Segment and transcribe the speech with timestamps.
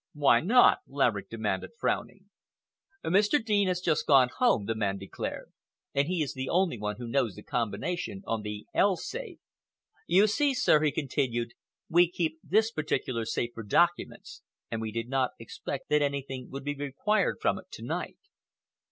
[0.13, 2.25] "Why not?" Laverick demanded, frowning.
[3.05, 3.39] "Mr.
[3.45, 5.53] Dean has just gone home," the man declared,
[5.93, 9.37] "and he is the only one who knows the combination on the 'L' safe.
[10.07, 11.53] You see, sir," he continued,
[11.87, 14.41] "we keep this particular safe for documents,
[14.71, 18.17] and we did not expect that anything would be required from it to night."